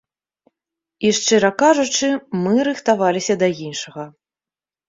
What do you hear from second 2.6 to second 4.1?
рыхтаваліся да іншага.